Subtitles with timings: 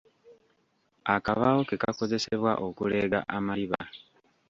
[1.15, 3.81] Akabaawo ke kakozesebwa okuleega amaliba.